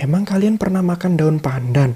Emang 0.00 0.24
kalian 0.24 0.56
pernah 0.56 0.80
makan 0.80 1.12
daun 1.12 1.36
pandan? 1.44 1.92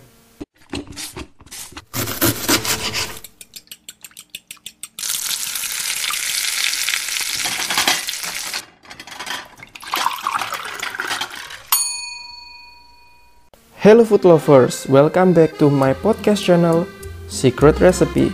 Hello 13.81 14.05
food 14.05 14.29
lovers, 14.29 14.85
welcome 14.93 15.33
back 15.33 15.57
to 15.57 15.73
my 15.73 15.97
podcast 15.97 16.45
channel 16.45 16.85
Secret 17.33 17.81
Recipe. 17.81 18.29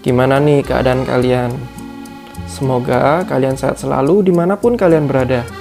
Gimana 0.00 0.40
nih 0.40 0.64
keadaan 0.64 1.04
kalian? 1.04 1.52
Semoga 2.48 3.28
kalian 3.28 3.60
sehat 3.60 3.76
selalu 3.76 4.24
di 4.24 4.32
mana 4.32 4.56
pun 4.56 4.72
kalian 4.72 5.04
berada. 5.04 5.59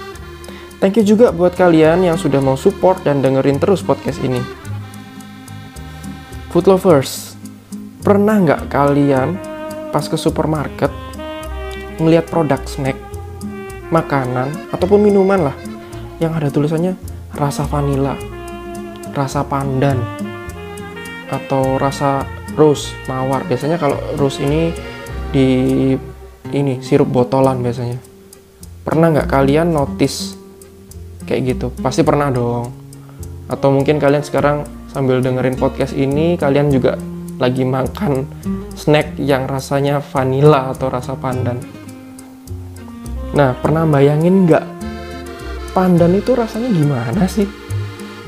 Thank 0.79 0.95
you 0.95 1.03
juga 1.03 1.35
buat 1.35 1.59
kalian 1.59 2.07
yang 2.07 2.15
sudah 2.15 2.39
mau 2.39 2.55
support 2.55 3.03
dan 3.03 3.19
dengerin 3.19 3.59
terus 3.59 3.83
podcast 3.83 4.15
ini. 4.23 4.39
Food 6.55 6.71
lovers, 6.71 7.35
pernah 7.99 8.39
nggak 8.39 8.71
kalian 8.71 9.35
pas 9.91 10.07
ke 10.07 10.15
supermarket 10.15 10.87
ngelihat 11.99 12.31
produk 12.31 12.63
snack, 12.63 12.95
makanan, 13.91 14.55
ataupun 14.71 15.03
minuman 15.03 15.51
lah 15.51 15.55
yang 16.23 16.31
ada 16.31 16.47
tulisannya 16.47 16.95
rasa 17.35 17.67
vanilla, 17.67 18.15
rasa 19.11 19.43
pandan, 19.43 19.99
atau 21.27 21.75
rasa 21.75 22.23
rose 22.55 22.95
mawar. 23.11 23.43
Biasanya 23.43 23.75
kalau 23.75 23.99
rose 24.15 24.39
ini 24.39 24.71
di 25.35 25.47
ini 26.55 26.79
sirup 26.79 27.11
botolan 27.11 27.59
biasanya. 27.59 27.99
Pernah 28.87 29.11
nggak 29.11 29.27
kalian 29.27 29.75
notice 29.75 30.38
kayak 31.29 31.41
gitu? 31.53 31.69
Pasti 31.77 32.01
pernah 32.01 32.33
dong. 32.33 32.73
Atau 33.45 33.69
mungkin 33.69 34.01
kalian 34.01 34.25
sekarang 34.25 34.65
sambil 34.89 35.21
dengerin 35.21 35.53
podcast 35.61 35.93
ini, 35.93 36.33
kalian 36.41 36.73
juga 36.73 36.97
lagi 37.37 37.61
makan 37.61 38.25
snack 38.73 39.15
yang 39.21 39.45
rasanya 39.45 40.01
vanilla 40.01 40.73
atau 40.73 40.89
rasa 40.89 41.13
pandan. 41.13 41.61
Nah, 43.37 43.53
pernah 43.61 43.85
bayangin 43.85 44.49
nggak 44.49 44.65
pandan 45.77 46.17
itu 46.17 46.33
rasanya 46.33 46.69
gimana 46.73 47.23
sih? 47.29 47.45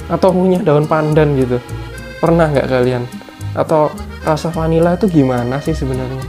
Atau 0.06 0.30
punya 0.32 0.62
daun 0.62 0.86
pandan 0.86 1.34
gitu? 1.34 1.58
Pernah 2.22 2.54
nggak 2.54 2.70
kalian? 2.70 3.04
Atau 3.58 3.90
rasa 4.22 4.54
vanilla 4.54 4.94
itu 4.94 5.10
gimana 5.10 5.58
sih 5.58 5.74
sebenarnya? 5.74 6.22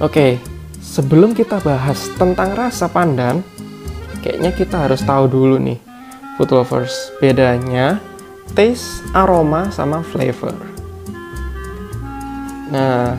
Oke, 0.00 0.40
sebelum 0.80 1.36
kita 1.36 1.60
bahas 1.60 2.08
tentang 2.16 2.56
rasa 2.56 2.88
pandan, 2.88 3.44
kayaknya 4.20 4.52
kita 4.52 4.88
harus 4.88 5.02
tahu 5.04 5.26
dulu 5.28 5.56
nih, 5.60 5.80
food 6.36 6.52
lovers, 6.52 7.12
bedanya 7.20 8.00
taste, 8.54 9.04
aroma, 9.14 9.70
sama 9.70 10.02
flavor. 10.02 10.54
Nah, 12.70 13.18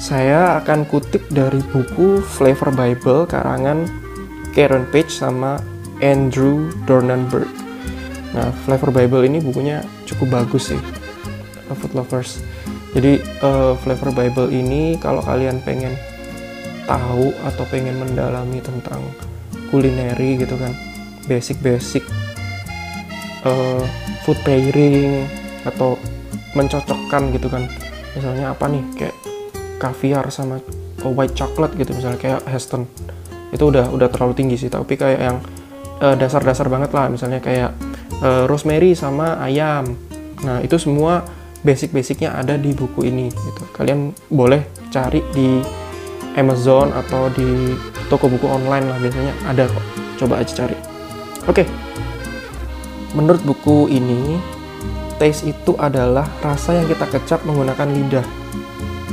saya 0.00 0.56
akan 0.64 0.88
kutip 0.88 1.28
dari 1.28 1.60
buku 1.60 2.24
Flavor 2.24 2.72
Bible 2.72 3.28
karangan 3.28 3.84
Karen 4.56 4.88
Page 4.88 5.12
sama 5.12 5.60
Andrew 6.00 6.72
Dornenberg. 6.88 7.52
Nah, 8.32 8.48
Flavor 8.64 8.88
Bible 8.88 9.28
ini 9.28 9.44
bukunya 9.44 9.84
cukup 10.08 10.40
bagus 10.40 10.72
sih, 10.72 10.80
food 11.76 11.92
lovers. 11.92 12.40
Jadi 12.96 13.20
uh, 13.44 13.76
Flavor 13.78 14.10
Bible 14.16 14.48
ini 14.50 14.96
kalau 14.96 15.20
kalian 15.20 15.60
pengen 15.62 15.94
tahu 16.88 17.30
atau 17.46 17.64
pengen 17.70 18.00
mendalami 18.02 18.58
tentang 18.58 19.04
kulineri 19.70 20.36
gitu 20.42 20.58
kan, 20.58 20.74
basic-basic 21.30 22.02
uh, 23.46 23.82
food 24.26 24.36
pairing 24.42 25.24
atau 25.64 25.96
mencocokkan 26.58 27.30
gitu 27.30 27.46
kan, 27.46 27.70
misalnya 28.18 28.50
apa 28.50 28.66
nih 28.66 28.82
kayak 28.98 29.16
kaviar 29.80 30.28
sama 30.28 30.60
white 31.00 31.32
chocolate 31.32 31.72
gitu 31.78 31.96
misalnya 31.96 32.20
kayak 32.20 32.40
Heston. 32.50 32.84
Itu 33.50 33.72
udah 33.72 33.88
udah 33.88 34.12
terlalu 34.12 34.34
tinggi 34.36 34.56
sih 34.60 34.70
tapi 34.70 34.94
kayak 34.98 35.20
yang 35.20 35.38
dasar-dasar 36.00 36.68
uh, 36.68 36.72
banget 36.72 36.90
lah. 36.92 37.08
Misalnya 37.08 37.40
kayak 37.40 37.72
uh, 38.20 38.44
rosemary 38.44 38.92
sama 38.92 39.40
ayam. 39.40 39.96
Nah 40.44 40.60
itu 40.60 40.76
semua 40.76 41.24
basic-basicnya 41.64 42.36
ada 42.36 42.60
di 42.60 42.72
buku 42.76 43.08
ini 43.08 43.32
gitu. 43.32 43.62
Kalian 43.72 44.12
boleh 44.28 44.64
cari 44.92 45.24
di 45.32 45.60
Amazon 46.36 46.92
atau 46.92 47.32
di 47.32 47.74
toko 48.10 48.26
buku 48.26 48.50
online 48.50 48.90
lah 48.90 48.98
biasanya. 48.98 49.34
Ada 49.46 49.70
kok. 49.70 49.84
Coba 50.18 50.42
aja 50.42 50.52
cari. 50.66 50.76
Oke. 51.46 51.64
Menurut 53.14 53.42
buku 53.46 53.86
ini 53.90 54.38
taste 55.22 55.46
itu 55.46 55.76
adalah 55.78 56.26
rasa 56.42 56.80
yang 56.80 56.86
kita 56.90 57.06
kecap 57.06 57.40
menggunakan 57.46 57.88
lidah. 57.90 58.26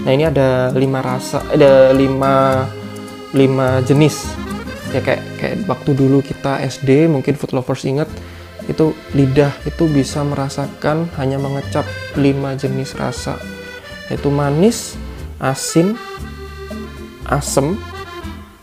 Nah 0.08 0.12
ini 0.14 0.24
ada 0.24 0.72
lima 0.72 1.04
rasa, 1.04 1.44
ada 1.52 1.92
lima 1.92 2.64
lima 3.36 3.84
jenis. 3.84 4.24
Ya 4.96 5.04
kayak 5.04 5.22
kayak 5.36 5.56
waktu 5.68 5.92
dulu 5.98 6.24
kita 6.24 6.64
SD 6.64 7.12
mungkin 7.12 7.36
food 7.36 7.52
lovers 7.52 7.84
inget 7.84 8.08
itu 8.72 8.96
lidah 9.16 9.52
itu 9.68 9.88
bisa 9.88 10.24
merasakan 10.24 11.12
hanya 11.20 11.36
mengecap 11.40 11.84
lima 12.16 12.56
jenis 12.56 12.96
rasa. 12.96 13.36
Yaitu 14.08 14.32
manis, 14.32 14.96
asin, 15.44 16.00
asem, 17.28 17.76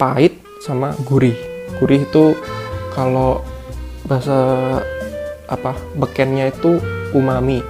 pahit, 0.04 0.36
sama 0.60 0.92
gurih. 1.08 1.36
Gurih 1.80 2.04
itu 2.04 2.36
kalau 2.92 3.40
bahasa 4.04 4.36
apa 5.48 5.72
bekennya 5.96 6.52
itu 6.52 6.76
umami. 7.16 7.64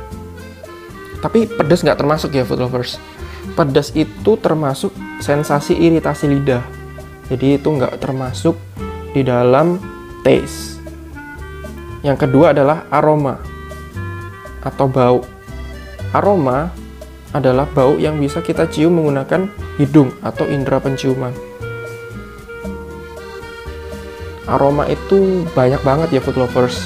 Tapi 1.23 1.47
pedas 1.47 1.87
nggak 1.87 2.03
termasuk 2.03 2.35
ya 2.35 2.43
food 2.43 2.59
lovers 2.59 2.99
pedas 3.53 3.93
itu 3.93 4.41
termasuk 4.41 4.91
sensasi 5.21 5.77
iritasi 5.77 6.27
lidah. 6.27 6.65
Jadi 7.29 7.61
itu 7.61 7.69
nggak 7.69 8.01
termasuk 8.01 8.59
di 9.13 9.21
dalam 9.21 9.77
taste. 10.25 10.81
Yang 12.05 12.29
kedua 12.29 12.53
adalah 12.53 12.89
aroma 12.89 13.41
atau 14.65 14.87
bau. 14.89 15.21
Aroma 16.13 16.69
adalah 17.33 17.67
bau 17.69 17.97
yang 17.97 18.21
bisa 18.21 18.41
kita 18.41 18.69
cium 18.69 18.97
menggunakan 19.01 19.49
hidung 19.81 20.13
atau 20.21 20.45
indera 20.49 20.81
penciuman. 20.81 21.54
Aroma 24.45 24.85
itu 24.89 25.49
banyak 25.57 25.81
banget 25.81 26.09
ya 26.17 26.21
food 26.21 26.37
lovers. 26.37 26.77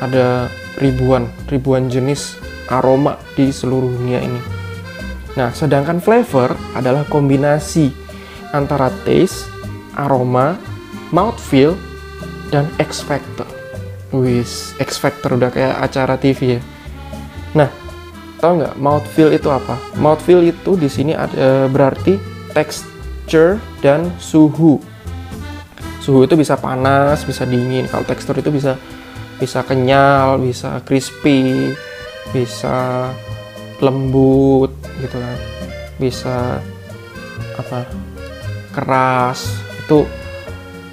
Ada 0.00 0.48
ribuan, 0.80 1.28
ribuan 1.46 1.86
jenis 1.92 2.40
aroma 2.72 3.20
di 3.36 3.52
seluruh 3.52 3.92
dunia 3.92 4.24
ini. 4.24 4.40
Nah, 5.34 5.50
sedangkan 5.50 5.98
flavor 5.98 6.54
adalah 6.78 7.02
kombinasi 7.10 7.90
antara 8.54 8.88
taste, 9.02 9.50
aroma, 9.98 10.56
mouthfeel, 11.10 11.74
dan 12.54 12.70
X 12.78 13.02
factor. 13.02 13.46
Wis, 14.14 14.78
X 14.78 14.94
factor 15.02 15.34
udah 15.34 15.50
kayak 15.50 15.74
acara 15.82 16.14
TV 16.14 16.58
ya. 16.58 16.60
Nah, 17.58 17.70
tau 18.38 18.62
nggak 18.62 18.78
mouthfeel 18.78 19.34
itu 19.34 19.50
apa? 19.50 19.74
Mouthfeel 19.98 20.46
itu 20.46 20.78
di 20.78 20.86
sini 20.86 21.12
ada 21.18 21.66
berarti 21.66 22.14
texture 22.54 23.58
dan 23.82 24.14
suhu. 24.22 24.78
Suhu 26.04 26.28
itu 26.28 26.36
bisa 26.36 26.60
panas, 26.60 27.24
bisa 27.24 27.48
dingin. 27.48 27.88
Kalau 27.88 28.04
tekstur 28.04 28.36
itu 28.36 28.52
bisa 28.52 28.76
bisa 29.40 29.64
kenyal, 29.64 30.36
bisa 30.36 30.84
crispy, 30.84 31.72
bisa 32.28 33.08
lembut 33.80 34.68
gitu 35.00 35.16
kan. 35.16 35.38
Bisa 35.96 36.60
apa 37.56 37.88
keras. 38.76 39.48
Itu 39.80 40.04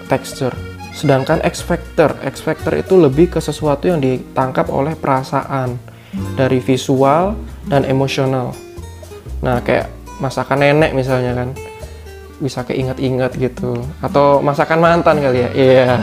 tekstur. 0.08 0.56
Sedangkan 0.96 1.44
X 1.44 1.60
factor 1.60 2.16
X 2.24 2.40
factor 2.40 2.80
itu 2.80 2.96
lebih 2.96 3.36
ke 3.36 3.44
sesuatu 3.44 3.92
yang 3.92 4.00
ditangkap 4.00 4.72
oleh 4.72 4.96
perasaan. 4.96 5.76
Dari 6.40 6.64
visual 6.64 7.36
dan 7.68 7.84
emosional. 7.84 8.56
Nah 9.44 9.60
kayak 9.60 9.92
masakan 10.24 10.64
nenek 10.64 10.96
misalnya 10.96 11.36
kan 11.36 11.50
bisa 12.42 12.66
keinget-inget 12.66 13.32
gitu 13.38 13.78
atau 14.02 14.42
masakan 14.42 14.82
mantan 14.82 15.22
kali 15.22 15.46
ya 15.46 15.50
iya 15.54 15.74
yeah. 15.86 15.96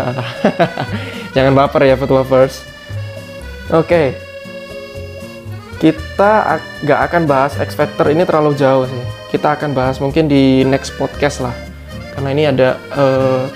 jangan 1.34 1.52
baper 1.58 1.82
ya 1.84 1.98
food 1.98 2.14
lovers 2.14 2.62
oke 3.74 3.84
okay 3.84 4.28
kita 5.78 6.58
nggak 6.82 7.00
akan 7.10 7.22
bahas 7.30 7.54
X 7.54 7.78
Factor 7.78 8.10
ini 8.10 8.26
terlalu 8.26 8.58
jauh 8.58 8.84
sih. 8.84 9.04
Kita 9.30 9.54
akan 9.54 9.70
bahas 9.78 10.02
mungkin 10.02 10.26
di 10.26 10.66
next 10.66 10.98
podcast 10.98 11.38
lah. 11.38 11.54
Karena 12.18 12.28
ini 12.34 12.44
ada 12.50 12.74
uh, 12.98 13.46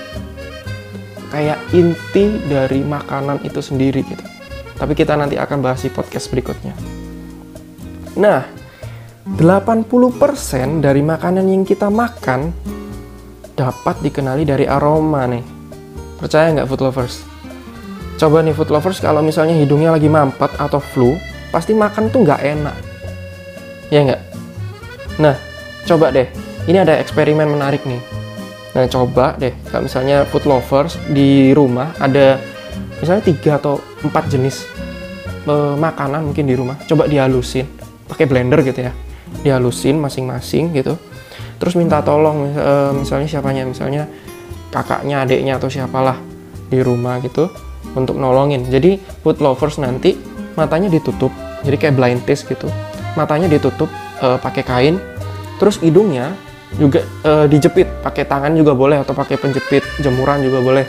kayak 1.35 1.59
inti 1.75 2.39
dari 2.47 2.87
makanan 2.87 3.43
itu 3.43 3.59
sendiri 3.59 4.07
gitu. 4.07 4.23
Tapi 4.79 4.95
kita 4.95 5.19
nanti 5.19 5.35
akan 5.35 5.59
bahas 5.67 5.83
di 5.83 5.91
podcast 5.91 6.31
berikutnya. 6.31 6.75
Nah, 8.15 8.47
80% 9.23 10.83
dari 10.83 10.99
makanan 10.99 11.47
yang 11.47 11.63
kita 11.63 11.87
makan 11.87 12.51
dapat 13.55 14.03
dikenali 14.03 14.43
dari 14.43 14.67
aroma 14.67 15.31
nih. 15.31 15.45
Percaya 16.19 16.51
nggak 16.51 16.67
food 16.67 16.83
lovers? 16.83 17.23
Coba 18.19 18.43
nih 18.43 18.51
food 18.51 18.75
lovers 18.75 18.99
kalau 18.99 19.23
misalnya 19.23 19.55
hidungnya 19.55 19.95
lagi 19.95 20.11
mampet 20.11 20.51
atau 20.59 20.83
flu, 20.83 21.15
pasti 21.55 21.71
makan 21.71 22.11
tuh 22.11 22.27
nggak 22.27 22.41
enak. 22.43 22.77
Ya 23.95 24.01
nggak? 24.11 24.23
Nah, 25.23 25.39
coba 25.87 26.11
deh. 26.11 26.27
Ini 26.67 26.83
ada 26.83 26.99
eksperimen 26.99 27.47
menarik 27.47 27.87
nih. 27.87 28.03
Nah, 28.75 28.91
coba 28.91 29.39
deh 29.39 29.55
kalau 29.71 29.87
misalnya 29.87 30.27
food 30.27 30.51
lovers 30.51 30.99
di 31.07 31.55
rumah 31.55 31.95
ada 32.03 32.43
misalnya 32.99 33.23
tiga 33.23 33.63
atau 33.63 33.79
empat 34.03 34.27
jenis 34.35 34.67
uh, 35.47 35.79
makanan 35.79 36.27
mungkin 36.27 36.43
di 36.43 36.59
rumah. 36.59 36.75
Coba 36.91 37.07
dihalusin 37.07 37.71
pakai 38.11 38.27
blender 38.27 38.67
gitu 38.67 38.83
ya. 38.83 39.12
Dihalusin 39.41 39.97
masing-masing 39.97 40.77
gitu. 40.77 41.01
Terus 41.57 41.73
minta 41.79 42.05
tolong 42.05 42.53
uh, 42.53 42.93
misalnya 42.93 43.27
siapanya 43.31 43.65
misalnya 43.65 44.05
kakaknya, 44.69 45.25
adiknya 45.25 45.57
atau 45.57 45.73
siapalah 45.73 46.21
di 46.69 46.81
rumah 46.85 47.21
gitu 47.25 47.49
untuk 47.97 48.21
nolongin. 48.21 48.69
Jadi 48.69 49.01
food 49.25 49.41
lovers 49.41 49.81
nanti 49.81 50.17
matanya 50.53 50.93
ditutup, 50.93 51.33
jadi 51.65 51.77
kayak 51.79 51.95
blind 51.97 52.21
test 52.29 52.49
gitu. 52.49 52.69
Matanya 53.15 53.49
ditutup 53.49 53.89
uh, 54.25 54.41
pakai 54.41 54.65
kain, 54.65 54.97
terus 55.61 55.79
hidungnya 55.81 56.33
juga 56.81 57.05
uh, 57.29 57.45
dijepit 57.45 57.85
pakai 58.01 58.25
tangan 58.25 58.57
juga 58.57 58.73
boleh 58.73 59.05
atau 59.05 59.13
pakai 59.13 59.37
penjepit 59.37 59.85
jemuran 60.01 60.41
juga 60.41 60.65
boleh. 60.65 60.85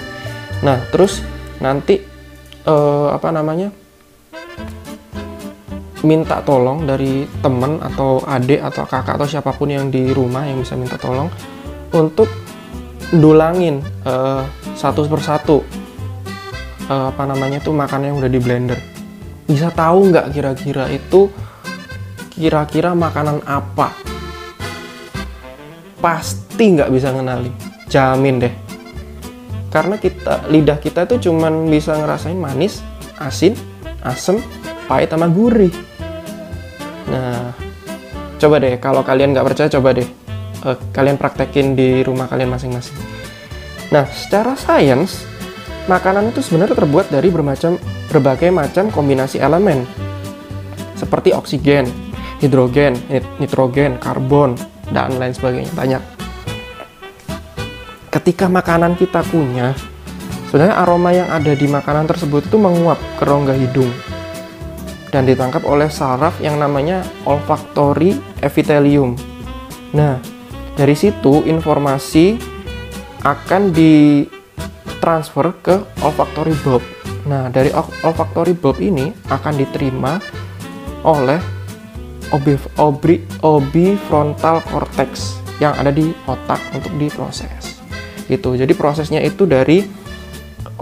Nah 0.63 0.79
terus 0.95 1.19
nanti 1.59 1.99
uh, 2.63 3.11
apa 3.11 3.29
namanya 3.35 3.82
minta 6.03 6.43
tolong 6.43 6.83
dari 6.83 7.23
temen 7.39 7.79
atau 7.79 8.19
adik 8.27 8.59
atau 8.59 8.83
kakak 8.83 9.15
atau 9.15 9.27
siapa 9.27 9.55
pun 9.55 9.71
yang 9.71 9.87
di 9.87 10.11
rumah 10.11 10.43
yang 10.43 10.59
bisa 10.59 10.75
minta 10.75 10.99
tolong 10.99 11.31
untuk 11.95 12.27
dulangin 13.13 13.79
uh, 14.03 14.43
satu 14.75 15.07
persatu 15.07 15.63
uh, 16.91 17.13
apa 17.13 17.23
namanya 17.23 17.63
tuh 17.63 17.71
makanan 17.71 18.13
yang 18.13 18.17
udah 18.19 18.31
di 18.31 18.39
blender. 18.41 18.79
Bisa 19.47 19.71
tahu 19.71 20.11
nggak 20.11 20.35
kira-kira 20.35 20.91
itu 20.91 21.31
kira-kira 22.33 22.91
makanan 22.91 23.39
apa? 23.47 23.95
Pasti 26.03 26.65
nggak 26.75 26.91
bisa 26.91 27.15
ngenali. 27.15 27.51
Jamin 27.87 28.43
deh. 28.43 28.53
Karena 29.71 29.97
kita 29.97 30.51
lidah 30.51 30.77
kita 30.77 31.07
tuh 31.07 31.17
cuman 31.17 31.71
bisa 31.71 31.95
ngerasain 31.97 32.37
manis 32.37 32.83
asin 33.17 33.55
asem 34.03 34.37
pahit 34.85 35.09
sama 35.09 35.31
gurih 35.31 35.71
coba 38.43 38.59
deh 38.59 38.75
kalau 38.75 39.07
kalian 39.07 39.31
nggak 39.31 39.47
percaya 39.47 39.71
coba 39.71 39.95
deh 39.95 40.07
uh, 40.67 40.75
kalian 40.91 41.15
praktekin 41.15 41.79
di 41.79 42.03
rumah 42.03 42.27
kalian 42.27 42.51
masing-masing. 42.51 42.99
Nah, 43.87 44.03
secara 44.11 44.59
sains, 44.59 45.23
makanan 45.87 46.35
itu 46.35 46.43
sebenarnya 46.43 46.75
terbuat 46.75 47.07
dari 47.07 47.31
bermacam 47.31 47.79
berbagai 48.11 48.51
macam 48.51 48.91
kombinasi 48.91 49.39
elemen 49.39 49.87
seperti 50.99 51.31
oksigen, 51.31 51.87
hidrogen, 52.43 52.99
nitrogen, 53.39 53.95
karbon, 53.99 54.59
dan 54.91 55.15
lain 55.15 55.31
sebagainya. 55.31 55.71
Banyak. 55.75 56.03
Ketika 58.11 58.45
makanan 58.51 58.99
kita 58.99 59.23
punya, 59.25 59.75
sebenarnya 60.47 60.75
aroma 60.79 61.11
yang 61.15 61.27
ada 61.31 61.51
di 61.55 61.65
makanan 61.65 62.07
tersebut 62.11 62.45
itu 62.47 62.57
menguap 62.59 62.99
ke 63.19 63.23
rongga 63.25 63.55
hidung 63.57 63.89
dan 65.13 65.29
ditangkap 65.29 65.61
oleh 65.61 65.93
saraf 65.93 66.41
yang 66.41 66.57
namanya 66.57 67.05
olfactory 67.29 68.17
epithelium. 68.41 69.13
Nah, 69.93 70.17
dari 70.73 70.97
situ 70.97 71.45
informasi 71.45 72.41
akan 73.21 73.69
ditransfer 73.69 75.53
ke 75.61 75.75
olfactory 76.01 76.57
bulb. 76.65 76.81
Nah, 77.29 77.53
dari 77.53 77.69
olfactory 78.01 78.57
bulb 78.57 78.81
ini 78.81 79.13
akan 79.29 79.53
diterima 79.53 80.17
oleh 81.05 81.37
obi, 82.33 82.57
obi, 82.81 83.21
obi 83.45 83.93
frontal 84.09 84.65
cortex 84.65 85.37
yang 85.61 85.77
ada 85.77 85.93
di 85.93 86.09
otak 86.25 86.57
untuk 86.73 86.89
diproses. 86.97 87.77
Gitu. 88.25 88.57
Jadi 88.57 88.73
prosesnya 88.73 89.21
itu 89.21 89.45
dari 89.45 89.85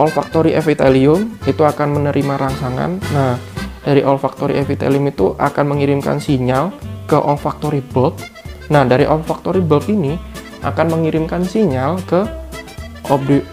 olfactory 0.00 0.56
epithelium 0.56 1.36
itu 1.44 1.60
akan 1.60 2.00
menerima 2.00 2.34
rangsangan. 2.40 2.90
Nah, 3.12 3.51
dari 3.82 4.06
olfactory 4.06 4.58
epithelium 4.58 5.10
itu 5.10 5.34
akan 5.38 5.74
mengirimkan 5.74 6.22
sinyal 6.22 6.70
ke 7.10 7.18
olfactory 7.18 7.82
bulb 7.82 8.16
Nah, 8.72 8.88
dari 8.88 9.04
olfactory 9.04 9.60
bulb 9.60 9.84
ini 9.92 10.16
akan 10.64 10.96
mengirimkan 10.96 11.44
sinyal 11.44 12.00
ke 12.08 12.24
obi, 13.12 13.44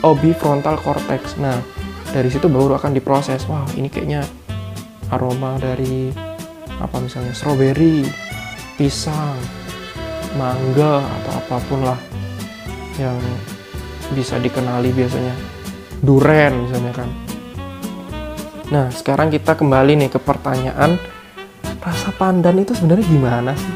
obi, 0.00 0.30
frontal 0.32 0.80
cortex. 0.80 1.36
Nah, 1.36 1.60
dari 2.08 2.32
situ 2.32 2.48
baru 2.48 2.80
akan 2.80 2.96
diproses. 2.96 3.44
Wah, 3.44 3.68
ini 3.76 3.92
kayaknya 3.92 4.24
aroma 5.12 5.60
dari 5.60 6.08
apa 6.80 6.96
misalnya 6.96 7.36
strawberry, 7.36 8.08
pisang, 8.80 9.36
mangga 10.40 11.04
atau 11.04 11.32
apa 11.44 11.56
pun 11.68 11.84
lah 11.84 12.00
yang 12.96 13.20
bisa 14.16 14.40
dikenali 14.40 14.96
biasanya. 14.96 15.36
Duren 16.00 16.64
misalnya 16.64 16.92
kan. 16.96 17.27
Nah, 18.68 18.92
sekarang 18.92 19.32
kita 19.32 19.56
kembali 19.56 19.96
nih 19.96 20.10
ke 20.12 20.20
pertanyaan 20.20 21.00
rasa 21.80 22.12
pandan 22.12 22.60
itu 22.60 22.76
sebenarnya 22.76 23.06
gimana 23.08 23.52
sih? 23.56 23.74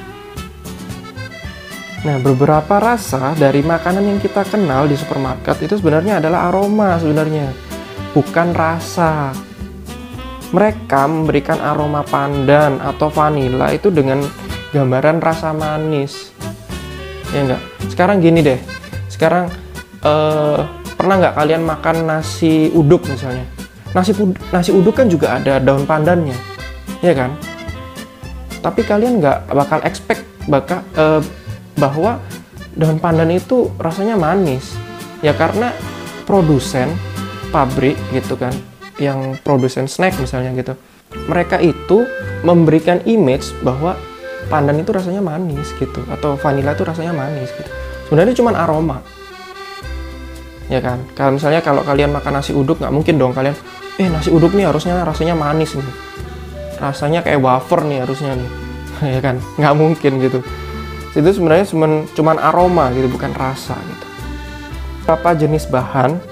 Nah, 2.04 2.20
beberapa 2.20 2.76
rasa 2.76 3.32
dari 3.32 3.64
makanan 3.64 4.04
yang 4.04 4.18
kita 4.20 4.44
kenal 4.44 4.84
di 4.84 4.98
supermarket 4.98 5.64
itu 5.64 5.80
sebenarnya 5.80 6.20
adalah 6.20 6.52
aroma 6.52 7.00
sebenarnya, 7.00 7.48
bukan 8.12 8.52
rasa. 8.52 9.32
Mereka 10.52 11.08
memberikan 11.08 11.56
aroma 11.64 12.04
pandan 12.04 12.76
atau 12.76 13.08
vanila 13.08 13.72
itu 13.72 13.88
dengan 13.88 14.20
gambaran 14.76 15.24
rasa 15.24 15.56
manis. 15.56 16.36
Ya 17.32 17.48
enggak? 17.48 17.62
Sekarang 17.88 18.20
gini 18.20 18.44
deh. 18.44 18.60
Sekarang 19.08 19.48
eh, 20.04 20.60
pernah 21.00 21.14
nggak 21.16 21.36
kalian 21.40 21.64
makan 21.64 21.96
nasi 22.04 22.68
uduk 22.76 23.08
misalnya? 23.08 23.61
Nasi 23.92 24.16
nasi 24.48 24.70
uduk 24.72 24.96
kan 24.96 25.06
juga 25.08 25.36
ada 25.36 25.60
daun 25.60 25.84
pandannya, 25.84 26.36
ya 27.04 27.12
kan? 27.12 27.36
Tapi 28.64 28.80
kalian 28.88 29.20
nggak 29.20 29.52
bakal 29.52 29.78
expect 29.84 30.24
bakal 30.48 30.80
eh, 30.96 31.20
bahwa 31.76 32.16
daun 32.72 32.96
pandan 32.96 33.28
itu 33.32 33.68
rasanya 33.76 34.16
manis. 34.16 34.72
Ya 35.22 35.36
karena 35.36 35.70
produsen 36.24 36.90
pabrik 37.54 37.94
gitu 38.10 38.34
kan 38.34 38.50
yang 38.96 39.36
produsen 39.44 39.86
snack 39.86 40.16
misalnya 40.18 40.50
gitu 40.56 40.74
mereka 41.28 41.60
itu 41.60 42.08
memberikan 42.42 43.04
image 43.04 43.52
bahwa 43.60 43.94
pandan 44.48 44.80
itu 44.80 44.90
rasanya 44.90 45.22
manis 45.22 45.70
gitu 45.76 46.02
atau 46.08 46.34
vanilla 46.40 46.74
itu 46.74 46.82
rasanya 46.82 47.14
manis 47.14 47.52
gitu. 47.54 47.70
Sebenarnya 48.08 48.34
cuma 48.36 48.50
aroma. 48.56 48.98
Ya 50.66 50.80
kan? 50.80 51.04
Kalau 51.12 51.36
misalnya 51.36 51.60
kalau 51.60 51.84
kalian 51.84 52.10
makan 52.16 52.40
nasi 52.40 52.56
uduk 52.56 52.80
nggak 52.80 52.92
mungkin 52.92 53.20
dong 53.20 53.36
kalian 53.36 53.54
eh 54.00 54.08
nasi 54.08 54.32
uduk 54.32 54.56
nih 54.56 54.68
harusnya 54.68 55.04
rasanya 55.04 55.36
manis 55.36 55.76
nih. 55.76 55.88
Rasanya 56.80 57.20
kayak 57.20 57.40
wafer 57.42 57.84
nih 57.84 58.04
harusnya 58.04 58.36
nih. 58.36 58.50
Ya 59.02 59.18
kan? 59.18 59.42
Nggak 59.58 59.74
mungkin 59.74 60.12
gitu. 60.22 60.38
Itu 61.12 61.28
sebenarnya 61.28 61.66
cuma 61.68 62.06
cuman 62.14 62.36
aroma 62.38 62.94
gitu 62.94 63.10
bukan 63.10 63.34
rasa 63.34 63.74
gitu. 63.74 64.06
Beberapa 65.02 65.34
jenis 65.34 65.66
bahan 65.66 66.22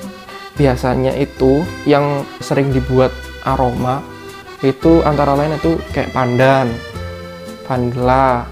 biasanya 0.54 1.12
itu 1.18 1.66
yang 1.84 2.22
sering 2.38 2.70
dibuat 2.70 3.10
aroma 3.42 4.04
itu 4.60 5.00
antara 5.02 5.32
lain 5.32 5.56
itu 5.56 5.80
kayak 5.96 6.12
pandan 6.12 6.68
vanilla 7.64 8.44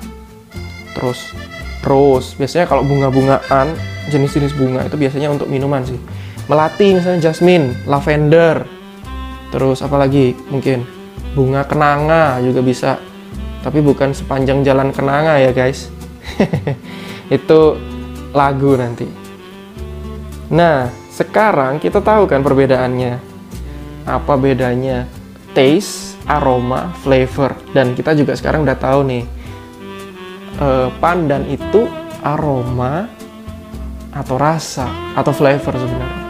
terus 0.97 1.37
rose 1.85 2.33
biasanya 2.41 2.65
kalau 2.65 2.83
bunga-bungaan 2.83 3.77
jenis-jenis 4.09 4.57
bunga 4.57 4.89
itu 4.89 4.97
biasanya 4.97 5.29
untuk 5.29 5.47
minuman 5.47 5.85
sih. 5.85 6.01
Melati 6.49 6.97
misalnya 6.97 7.29
jasmine 7.29 7.77
lavender 7.85 8.65
terus 9.49 9.81
apalagi 9.81 10.37
mungkin 10.53 10.85
bunga 11.33 11.65
kenanga 11.65 12.41
juga 12.45 12.61
bisa 12.61 12.91
tapi 13.65 13.83
bukan 13.83 14.15
sepanjang 14.15 14.63
jalan 14.65 14.93
kenanga 14.95 15.41
ya 15.41 15.51
guys 15.53 15.89
itu 17.37 17.61
lagu 18.33 18.77
nanti. 18.77 19.09
Nah, 20.49 20.89
sekarang 21.13 21.81
kita 21.81 22.01
tahu 22.01 22.29
kan 22.29 22.41
perbedaannya. 22.41 23.21
Apa 24.09 24.41
bedanya 24.41 25.05
taste, 25.53 26.17
aroma, 26.25 26.93
flavor. 27.05 27.53
Dan 27.77 27.93
kita 27.93 28.17
juga 28.17 28.33
sekarang 28.33 28.65
udah 28.65 28.79
tahu 28.79 29.01
nih, 29.05 29.25
uh, 30.61 30.89
pandan 30.97 31.45
itu 31.45 31.85
aroma 32.25 33.05
atau 34.09 34.41
rasa 34.41 34.89
atau 35.13 35.33
flavor 35.37 35.77
sebenarnya. 35.77 36.28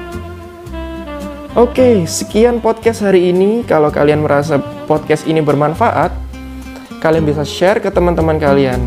Oke, 1.58 2.06
sekian 2.06 2.62
podcast 2.62 3.02
hari 3.02 3.34
ini. 3.34 3.66
Kalau 3.66 3.90
kalian 3.90 4.22
merasa 4.22 4.62
podcast 4.86 5.26
ini 5.26 5.42
bermanfaat, 5.42 6.14
kalian 7.02 7.26
bisa 7.26 7.42
share 7.42 7.82
ke 7.82 7.90
teman-teman 7.90 8.38
kalian. 8.38 8.78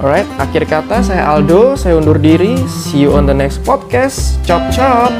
Alright, 0.00 0.24
akhir 0.40 0.64
kata 0.64 1.04
saya 1.04 1.28
Aldo, 1.28 1.76
saya 1.76 2.00
undur 2.00 2.16
diri. 2.16 2.56
See 2.64 3.04
you 3.04 3.12
on 3.12 3.28
the 3.28 3.36
next 3.36 3.60
podcast. 3.60 4.40
Chop 4.48 4.64
chop. 4.72 5.12